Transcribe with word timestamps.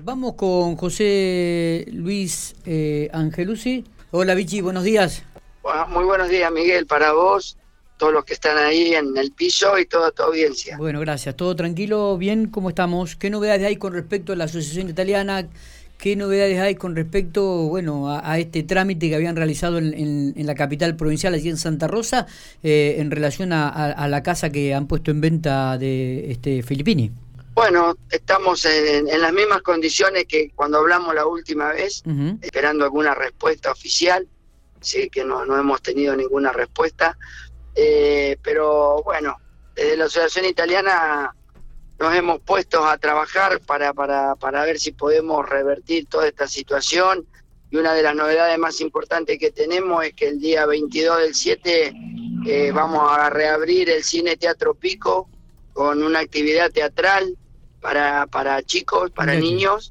Vamos 0.00 0.34
con 0.36 0.76
José 0.76 1.84
Luis 1.92 2.54
eh, 2.64 3.10
Angelucci. 3.12 3.84
Hola 4.10 4.34
Vichy, 4.34 4.62
buenos 4.62 4.84
días. 4.84 5.22
muy 5.88 6.04
buenos 6.04 6.30
días 6.30 6.50
Miguel, 6.50 6.86
para 6.86 7.12
vos, 7.12 7.58
todos 7.98 8.10
los 8.14 8.24
que 8.24 8.32
están 8.32 8.56
ahí 8.56 8.94
en 8.94 9.14
el 9.18 9.32
piso 9.32 9.78
y 9.78 9.84
toda 9.84 10.10
tu 10.10 10.22
audiencia. 10.22 10.78
Bueno, 10.78 10.98
gracias. 11.00 11.36
¿Todo 11.36 11.54
tranquilo? 11.56 12.16
¿Bien? 12.16 12.46
¿Cómo 12.46 12.70
estamos? 12.70 13.16
¿Qué 13.16 13.28
novedades 13.28 13.66
hay 13.66 13.76
con 13.76 13.92
respecto 13.92 14.32
a 14.32 14.36
la 14.36 14.44
Asociación 14.44 14.88
Italiana? 14.88 15.48
¿Qué 15.98 16.16
novedades 16.16 16.58
hay 16.58 16.74
con 16.74 16.96
respecto 16.96 17.68
bueno, 17.68 18.10
a, 18.10 18.38
este 18.38 18.62
trámite 18.62 19.10
que 19.10 19.14
habían 19.14 19.36
realizado 19.36 19.76
en, 19.76 20.34
la 20.36 20.54
capital 20.54 20.96
provincial, 20.96 21.34
allí 21.34 21.50
en 21.50 21.58
Santa 21.58 21.86
Rosa, 21.86 22.26
eh, 22.62 22.96
en 22.98 23.10
relación 23.10 23.52
a, 23.52 24.08
la 24.08 24.22
casa 24.22 24.48
que 24.48 24.74
han 24.74 24.86
puesto 24.86 25.10
en 25.10 25.20
venta 25.20 25.76
de 25.76 26.30
este 26.32 26.62
Filippini? 26.62 27.12
Bueno, 27.54 27.94
estamos 28.10 28.64
en, 28.64 29.06
las 29.20 29.32
mismas 29.32 29.60
condiciones 29.62 30.24
que 30.26 30.50
cuando 30.54 30.78
hablamos 30.78 31.14
la 31.14 31.26
última 31.26 31.72
vez, 31.72 32.02
esperando 32.40 32.84
alguna 32.84 33.14
respuesta 33.14 33.70
oficial. 33.70 34.26
Sí, 34.80 35.10
que 35.10 35.24
no, 35.24 35.44
no 35.44 35.56
hemos 35.56 35.80
tenido 35.82 36.16
ninguna 36.16 36.50
respuesta. 36.50 37.16
Eh, 37.74 38.36
pero 38.42 39.02
bueno, 39.04 39.38
desde 39.74 39.96
la 39.96 40.06
Asociación 40.06 40.46
Italiana 40.46 41.34
nos 41.98 42.14
hemos 42.14 42.40
puesto 42.40 42.84
a 42.84 42.98
trabajar 42.98 43.60
para, 43.60 43.92
para, 43.92 44.34
para 44.34 44.64
ver 44.64 44.80
si 44.80 44.92
podemos 44.92 45.48
revertir 45.48 46.06
toda 46.06 46.26
esta 46.26 46.48
situación. 46.48 47.26
Y 47.70 47.76
una 47.76 47.94
de 47.94 48.02
las 48.02 48.16
novedades 48.16 48.58
más 48.58 48.80
importantes 48.80 49.38
que 49.38 49.50
tenemos 49.50 50.04
es 50.04 50.14
que 50.14 50.28
el 50.28 50.40
día 50.40 50.66
22 50.66 51.18
del 51.18 51.34
7 51.34 51.92
eh, 52.46 52.72
vamos 52.72 53.10
a 53.16 53.30
reabrir 53.30 53.88
el 53.88 54.02
Cine 54.02 54.36
Teatro 54.36 54.74
Pico 54.74 55.28
con 55.72 56.02
una 56.02 56.18
actividad 56.18 56.70
teatral 56.70 57.38
para, 57.82 58.26
para 58.26 58.62
chicos, 58.62 59.10
para 59.10 59.34
niños, 59.34 59.90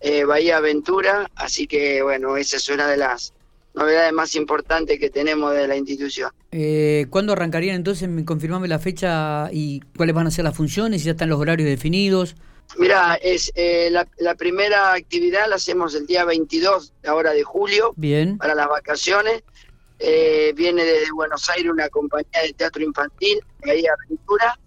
eh, 0.00 0.24
Bahía 0.24 0.58
Aventura. 0.58 1.28
Así 1.34 1.66
que 1.66 2.02
bueno, 2.02 2.36
esa 2.36 2.58
es 2.58 2.68
una 2.68 2.86
de 2.86 2.98
las 2.98 3.32
novedades 3.74 4.12
más 4.12 4.34
importantes 4.34 5.00
que 5.00 5.10
tenemos 5.10 5.54
de 5.54 5.66
la 5.66 5.76
institución. 5.76 6.30
Eh, 6.52 7.06
¿Cuándo 7.10 7.32
arrancarían 7.32 7.76
entonces? 7.76 8.08
Confirmame 8.24 8.68
la 8.68 8.78
fecha 8.78 9.48
y 9.52 9.80
cuáles 9.96 10.14
van 10.14 10.26
a 10.28 10.30
ser 10.30 10.44
las 10.44 10.56
funciones, 10.56 11.00
si 11.00 11.06
ya 11.06 11.12
están 11.12 11.28
los 11.28 11.40
horarios 11.40 11.68
definidos. 11.68 12.36
Mira, 12.78 13.14
es 13.22 13.52
eh, 13.54 13.90
la, 13.90 14.34
primera 14.34 14.92
actividad 14.92 15.48
la 15.48 15.56
hacemos 15.56 15.94
el 15.94 16.06
día 16.06 16.24
22 16.24 16.92
ahora 17.06 17.32
de 17.32 17.42
julio, 17.42 17.92
Bien. 17.96 18.38
para 18.38 18.54
las 18.54 18.68
vacaciones. 18.68 19.42
Eh, 19.98 20.52
viene 20.54 20.84
desde 20.84 21.10
Buenos 21.12 21.48
Aires 21.48 21.72
una 21.72 21.88
compañía 21.88 22.42
de 22.42 22.52
teatro 22.52 22.82
infantil, 22.82 23.38
ahí 23.62 23.84
Aventura, 23.86 24.58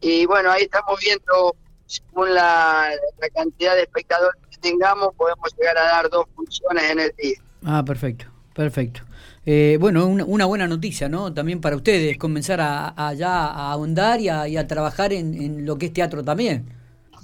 y 0.00 0.26
bueno, 0.26 0.52
ahí 0.52 0.62
estamos 0.62 1.00
viendo, 1.00 1.56
según 1.90 2.34
la, 2.34 2.90
la 3.20 3.28
cantidad 3.30 3.74
de 3.74 3.82
espectadores 3.82 4.40
que 4.50 4.58
tengamos, 4.58 5.14
podemos 5.16 5.54
llegar 5.58 5.76
a 5.78 5.82
dar 5.82 6.10
dos 6.10 6.26
funciones 6.34 6.90
en 6.90 7.00
el 7.00 7.14
día. 7.16 7.36
Ah, 7.64 7.84
perfecto. 7.84 8.26
Perfecto. 8.54 9.02
Eh, 9.46 9.78
bueno, 9.80 10.06
una, 10.06 10.44
buena 10.44 10.68
noticia, 10.68 11.08
¿no? 11.08 11.32
También 11.32 11.60
para 11.60 11.74
ustedes, 11.74 12.18
comenzar 12.18 12.60
a, 12.60 13.14
ya 13.14 13.46
a 13.46 13.72
ahondar 13.72 14.20
y 14.20 14.28
a, 14.28 14.66
trabajar 14.66 15.12
en, 15.12 15.64
lo 15.64 15.78
que 15.78 15.86
es 15.86 15.92
teatro 15.92 16.22
también. 16.22 16.66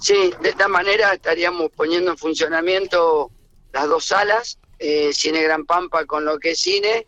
Sí, 0.01 0.33
de 0.41 0.49
esta 0.49 0.67
manera 0.67 1.13
estaríamos 1.13 1.69
poniendo 1.75 2.11
en 2.11 2.17
funcionamiento 2.17 3.31
las 3.71 3.87
dos 3.87 4.05
salas, 4.05 4.57
eh, 4.79 5.11
Cine 5.13 5.43
Gran 5.43 5.65
Pampa 5.65 6.05
con 6.05 6.25
lo 6.25 6.39
que 6.39 6.51
es 6.51 6.59
cine 6.59 7.05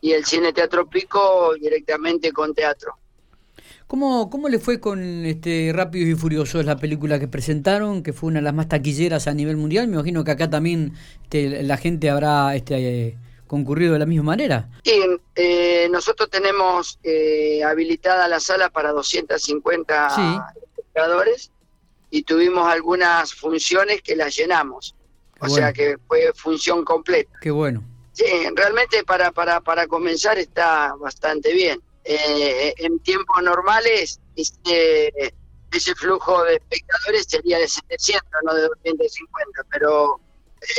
y 0.00 0.12
el 0.12 0.24
Cine 0.24 0.52
Teatro 0.52 0.86
Pico 0.86 1.54
directamente 1.60 2.32
con 2.32 2.54
teatro. 2.54 2.96
¿Cómo, 3.92 4.30
¿Cómo 4.30 4.48
le 4.48 4.58
fue 4.58 4.80
con 4.80 5.26
este 5.26 5.70
Rápidos 5.74 6.08
y 6.08 6.14
Furiosos, 6.14 6.64
la 6.64 6.78
película 6.78 7.20
que 7.20 7.28
presentaron, 7.28 8.02
que 8.02 8.14
fue 8.14 8.28
una 8.28 8.38
de 8.38 8.44
las 8.44 8.54
más 8.54 8.66
taquilleras 8.66 9.26
a 9.26 9.34
nivel 9.34 9.58
mundial? 9.58 9.86
Me 9.86 9.96
imagino 9.96 10.24
que 10.24 10.30
acá 10.30 10.48
también 10.48 10.94
este, 11.24 11.62
la 11.62 11.76
gente 11.76 12.08
habrá 12.08 12.56
este, 12.56 13.18
concurrido 13.46 13.92
de 13.92 13.98
la 13.98 14.06
misma 14.06 14.24
manera. 14.24 14.70
Sí, 14.82 14.98
eh, 15.34 15.88
nosotros 15.90 16.30
tenemos 16.30 16.98
eh, 17.02 17.62
habilitada 17.64 18.28
la 18.28 18.40
sala 18.40 18.70
para 18.70 18.92
250 18.92 20.54
espectadores 20.56 21.50
y 22.08 22.22
tuvimos 22.22 22.66
algunas 22.72 23.34
funciones 23.34 24.00
que 24.00 24.16
las 24.16 24.34
llenamos. 24.34 24.94
o 25.38 25.50
sea 25.50 25.70
que 25.74 25.98
fue 26.08 26.32
función 26.34 26.82
completa. 26.82 27.38
Qué 27.42 27.50
bueno. 27.50 27.84
Sí, 28.14 28.24
realmente 28.56 29.04
para, 29.04 29.32
para, 29.32 29.60
para 29.60 29.86
comenzar 29.86 30.38
está 30.38 30.94
bastante 30.98 31.52
bien. 31.52 31.78
Eh, 32.04 32.74
en 32.78 32.98
tiempos 33.00 33.42
normales 33.42 34.20
este, 34.34 35.34
ese 35.70 35.94
flujo 35.94 36.42
de 36.44 36.54
espectadores 36.54 37.26
sería 37.28 37.58
de 37.58 37.68
700, 37.68 38.28
no 38.44 38.54
de 38.54 38.62
250, 38.62 39.62
pero 39.70 40.20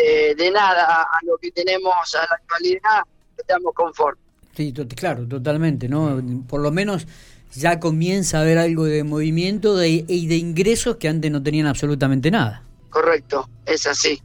eh, 0.01 0.35
de 0.35 0.51
nada 0.51 1.03
a, 1.03 1.19
lo 1.23 1.37
que 1.37 1.51
tenemos 1.51 1.93
a 2.15 2.19
la 2.19 2.35
actualidad, 2.35 3.01
estamos 3.37 3.73
conformes. 3.73 4.23
Sí, 4.55 4.73
claro, 4.95 5.27
totalmente, 5.27 5.87
¿no? 5.89 6.21
Por 6.47 6.61
lo 6.61 6.71
menos 6.71 7.07
ya 7.55 7.79
comienza 7.79 8.37
a 8.37 8.41
haber 8.41 8.57
algo 8.57 8.85
de 8.85 9.03
movimiento 9.03 9.75
de, 9.75 10.05
y 10.07 10.27
de 10.27 10.35
ingresos 10.35 10.97
que 10.97 11.07
antes 11.07 11.31
no 11.31 11.41
tenían 11.41 11.67
absolutamente 11.67 12.29
nada. 12.31 12.63
Correcto, 12.89 13.49
es 13.65 13.87
así. 13.87 14.21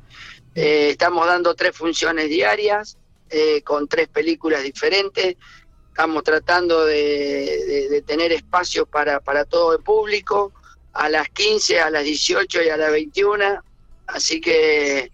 Eh, 0.54 0.90
estamos 0.90 1.26
dando 1.26 1.54
tres 1.54 1.76
funciones 1.76 2.28
diarias 2.28 2.98
eh, 3.30 3.62
con 3.62 3.88
tres 3.88 4.08
películas 4.08 4.62
diferentes. 4.62 5.36
Estamos 5.98 6.22
tratando 6.22 6.86
de, 6.86 7.88
de, 7.90 8.02
tener 8.02 8.30
espacio 8.30 8.86
para, 8.86 9.18
para 9.18 9.44
todo 9.44 9.76
el 9.76 9.82
público 9.82 10.52
a 10.92 11.08
las 11.08 11.28
15, 11.28 11.80
a 11.80 11.90
las 11.90 12.04
18 12.04 12.62
y 12.62 12.68
a 12.68 12.76
las 12.76 12.92
21. 12.92 13.44
Así 14.06 14.40
que 14.40 15.10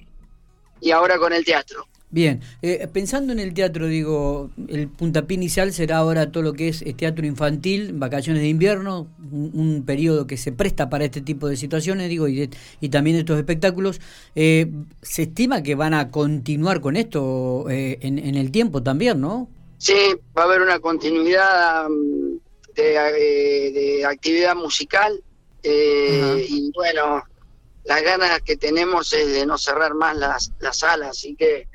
y 0.83 0.91
ahora 0.91 1.19
con 1.19 1.33
el 1.33 1.43
teatro. 1.43 1.87
Bien, 2.11 2.43
eh, 2.61 2.87
pensando 2.93 3.33
en 3.33 3.41
el 3.41 3.55
teatro, 3.55 3.89
digo, 3.89 4.51
el 4.69 4.89
puntapié 4.89 5.37
inicial 5.37 5.73
será 5.73 5.97
ahora 5.97 6.31
todo 6.31 6.43
lo 6.43 6.53
que 6.53 6.69
es 6.69 6.83
eh, 6.83 6.93
teatro 6.93 7.27
infantil, 7.27 7.95
vacaciones 7.95 8.43
de 8.43 8.49
invierno, 8.49 9.09
un, 9.33 9.85
periodo 9.85 10.27
que 10.27 10.37
se 10.37 10.53
presta 10.53 10.91
para 10.91 11.07
este 11.07 11.23
tipo 11.23 11.49
de 11.49 11.57
situaciones, 11.57 12.11
digo, 12.11 12.29
y, 12.29 12.51
y 12.81 12.89
también 12.91 13.17
estos 13.17 13.39
espectáculos. 13.39 14.03
Eh, 14.35 14.71
se 15.01 15.23
estima 15.23 15.63
que 15.63 15.75
van 15.77 15.95
a 15.95 16.11
continuar 16.11 16.83
con 16.83 16.97
esto 16.97 17.65
en, 17.71 18.19
el 18.19 18.51
tiempo 18.53 18.83
también, 18.83 19.21
¿no? 19.21 19.49
Sí, 19.85 20.17
va 20.35 20.43
a 20.43 20.45
haber 20.47 20.63
una 20.63 20.79
continuidad 20.79 21.91
mm, 21.91 22.39
de, 22.75 24.03
actividad 24.07 24.57
musical 24.57 25.23
y 25.63 26.73
bueno, 26.75 27.23
las 27.85 28.03
ganas 28.03 28.41
que 28.41 28.57
tenemos 28.57 29.13
es 29.13 29.31
de 29.31 29.45
no 29.45 29.59
cerrar 29.59 29.93
más 29.93 30.17
las, 30.17 30.53
las 30.59 30.79
salas, 30.79 31.11
así 31.11 31.37
que 31.37 31.69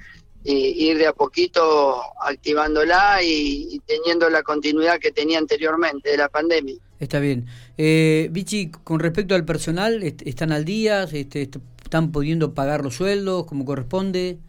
ir 0.43 0.97
de 0.97 1.05
a 1.05 1.13
poquito 1.13 2.01
activándola 2.23 3.21
y, 3.21 3.79
teniendo 3.85 4.27
la 4.31 4.41
continuidad 4.41 4.97
que 4.97 5.11
tenía 5.11 5.37
anteriormente 5.37 6.09
de 6.09 6.17
la 6.17 6.29
pandemia. 6.29 6.77
Está 6.99 7.19
bien. 7.19 7.45
Eh, 7.77 8.29
Vichy, 8.31 8.71
con 8.71 8.99
respecto 8.99 9.35
al 9.35 9.45
personal, 9.45 10.01
¿están 10.01 10.51
al 10.51 10.65
día? 10.65 11.03
Este, 11.03 11.43
¿Están 11.83 12.11
pudiendo 12.11 12.55
pagar 12.55 12.83
los 12.83 12.95
sueldos 12.95 13.45
como 13.45 13.65
corresponde? 13.65 14.39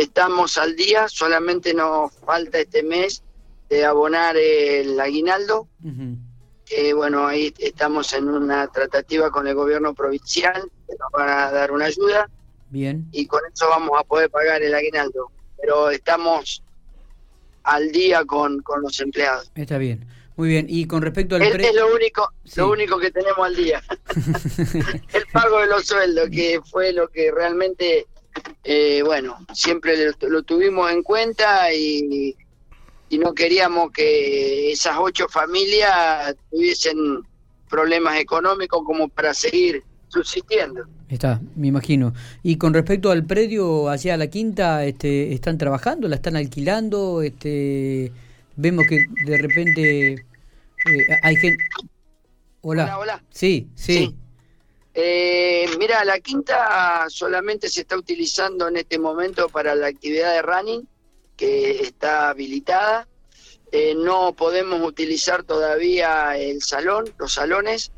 Estamos 0.00 0.56
al 0.58 0.76
día, 0.76 1.08
solamente 1.08 1.74
nos 1.74 2.12
falta 2.12 2.58
este 2.58 2.82
mes 2.82 3.22
de 3.68 3.84
abonar 3.84 4.36
el 4.36 4.98
aguinaldo 4.98 5.68
que 6.68 6.92
bueno, 6.92 7.26
ahí 7.26 7.52
estamos 7.58 8.12
en 8.12 8.28
una 8.28 8.66
tratativa 8.68 9.30
con 9.30 9.46
el 9.46 9.54
gobierno 9.54 9.94
provincial, 9.94 10.70
que 10.86 10.94
nos 10.98 11.10
van 11.12 11.28
a 11.28 11.50
dar 11.50 11.72
una 11.72 11.86
ayuda. 11.86 12.28
Bien. 12.70 13.08
Y 13.12 13.26
con 13.26 13.40
eso 13.52 13.68
vamos 13.68 13.92
a 13.98 14.04
poder 14.04 14.30
pagar 14.30 14.62
el 14.62 14.74
aguinaldo. 14.74 15.30
Pero 15.60 15.90
estamos 15.90 16.62
al 17.62 17.90
día 17.90 18.24
con, 18.24 18.60
con 18.60 18.82
los 18.82 19.00
empleados. 19.00 19.50
Está 19.54 19.78
bien. 19.78 20.06
Muy 20.36 20.50
bien, 20.50 20.66
y 20.68 20.86
con 20.86 21.02
respecto 21.02 21.34
al 21.34 21.40
precio... 21.40 21.68
Es 21.68 21.74
lo 21.74 21.92
único, 21.92 22.32
lo 22.54 22.70
único 22.70 22.98
que 22.98 23.10
tenemos 23.10 23.38
al 23.38 23.56
día. 23.56 23.82
el 25.12 25.26
pago 25.32 25.60
de 25.60 25.66
los 25.66 25.84
sueldos, 25.84 26.28
que 26.30 26.60
fue 26.64 26.92
lo 26.92 27.08
que 27.08 27.32
realmente, 27.32 28.06
eh, 28.64 29.02
bueno, 29.04 29.38
siempre 29.52 30.12
lo, 30.20 30.42
tuvimos 30.42 30.90
en 30.90 31.02
cuenta 31.02 31.72
y 31.72 32.36
y 33.10 33.18
no 33.18 33.34
queríamos 33.34 33.90
que 33.90 34.72
esas 34.72 34.96
ocho 34.98 35.28
familias 35.28 36.34
tuviesen 36.50 37.22
problemas 37.68 38.18
económicos 38.20 38.82
como 38.84 39.08
para 39.08 39.34
seguir 39.34 39.82
subsistiendo. 40.08 40.84
Está, 41.08 41.40
me 41.56 41.68
imagino. 41.68 42.12
Y 42.42 42.56
con 42.56 42.74
respecto 42.74 43.10
al 43.10 43.24
predio 43.24 43.88
hacia 43.88 44.16
la 44.16 44.28
quinta, 44.28 44.84
este, 44.84 45.32
¿están 45.32 45.56
trabajando? 45.58 46.08
¿La 46.08 46.16
están 46.16 46.36
alquilando? 46.36 47.22
Este, 47.22 48.12
vemos 48.56 48.86
que 48.86 49.06
de 49.24 49.38
repente 49.38 50.12
eh, 50.12 50.18
hay 51.22 51.36
gente... 51.36 51.62
Hola. 52.60 52.98
hola. 52.98 53.22
Sí, 53.30 53.68
sí. 53.74 54.14
Eh, 54.92 55.37
mira, 55.88 56.04
la 56.04 56.20
quinta 56.20 57.06
solamente 57.08 57.70
se 57.70 57.80
está 57.80 57.96
utilizando 57.96 58.68
en 58.68 58.76
este 58.76 58.98
momento 58.98 59.48
para 59.48 59.74
la 59.74 59.86
actividad 59.86 60.34
de 60.34 60.42
running 60.42 60.88
que 61.34 61.80
está 61.80 62.28
habilitada. 62.28 63.08
Eh, 63.72 63.94
no 63.94 64.34
podemos 64.34 64.86
utilizar 64.86 65.44
todavía 65.44 66.36
el 66.36 66.60
salón, 66.60 67.06
los 67.18 67.32
salones, 67.32 67.90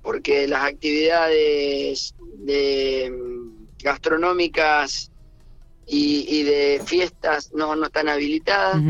porque 0.00 0.46
las 0.46 0.62
actividades 0.62 2.14
de 2.34 3.10
mm, 3.10 3.82
gastronómicas 3.82 5.10
y, 5.88 6.44
de 6.44 6.80
fiestas 6.84 7.52
no, 7.52 7.74
no 7.74 7.86
están 7.86 8.08
habilitadas. 8.08 8.80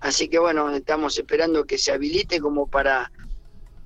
Así 0.00 0.28
que 0.28 0.40
bueno, 0.40 0.74
estamos 0.74 1.16
esperando 1.16 1.64
que 1.64 1.78
se 1.78 1.92
habilite 1.92 2.40
como 2.40 2.66
para 2.66 3.12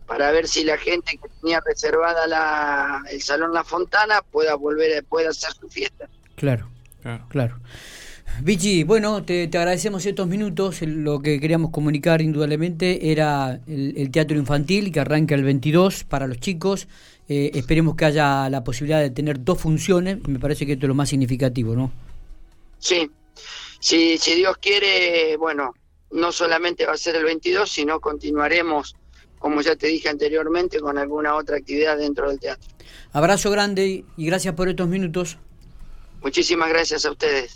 para 0.07 0.31
ver 0.31 0.49
si 0.49 0.65
la 0.65 0.77
gente 0.77 1.17
que 1.17 1.29
tenía 1.41 1.61
reservada 1.61 2.27
la, 2.27 3.03
el 3.11 3.23
Salón 3.23 3.53
La 3.53 3.65
Fontana 3.65 4.23
pueda 4.23 4.55
volver, 4.55 5.05
pueda 5.05 5.31
hacer 5.31 5.53
su 5.53 5.69
fiesta. 5.69 6.09
Claro, 6.37 6.69
claro. 7.03 7.27
claro. 7.29 7.61
Vichy, 8.43 8.83
bueno, 8.83 9.23
te, 9.23 9.45
agradecemos 9.45 10.05
estos 10.07 10.27
minutos. 10.27 10.83
Lo 10.83 11.21
que 11.21 11.39
queríamos 11.39 11.71
comunicar 11.71 12.21
indudablemente 12.21 13.13
era 13.13 13.61
el, 13.67 14.11
teatro 14.11 14.37
infantil 14.37 14.93
que 14.93 15.01
arranca 15.01 15.35
el 15.35 15.45
22 15.45 16.05
para 16.05 16.27
los 16.27 16.39
chicos. 16.41 16.89
Eh, 17.29 17.53
esperemos 17.55 17.95
que 17.97 18.05
haya 18.05 18.51
la 18.51 18.65
posibilidad 18.65 19.01
de 19.01 19.11
tener 19.11 19.45
dos 19.45 19.61
funciones. 19.61 20.19
Me 20.27 20.39
parece 20.39 20.67
que 20.67 20.73
esto 20.73 20.87
es 20.87 20.89
lo 20.89 20.95
más 20.95 21.09
significativo, 21.09 21.75
¿no? 21.75 21.93
Sí, 22.79 23.11
sí 23.79 24.19
si 24.19 24.35
Dios 24.35 24.57
quiere, 24.59 25.37
bueno, 25.37 25.75
no 26.11 26.33
solamente 26.33 26.87
va 26.87 26.93
a 26.93 26.99
ser 26.99 27.17
el 27.17 27.25
22, 27.25 27.71
sino 27.71 28.01
continuaremos 28.01 28.97
como 29.45 29.61
ya 29.61 29.77
te 29.77 29.89
dije 29.89 30.09
anteriormente, 30.09 30.81
con 30.81 30.97
alguna 30.97 31.35
otra 31.35 31.59
actividad 31.59 31.99
dentro 31.99 32.31
del 32.31 32.41
teatro. 32.41 32.67
Abrazo 33.13 33.51
grande 33.51 34.03
y 34.17 34.25
gracias 34.25 34.55
por 34.55 34.71
estos 34.71 34.89
minutos. 34.89 35.37
Muchísimas 36.23 36.71
gracias 36.71 37.05
a 37.05 37.11
ustedes. 37.11 37.53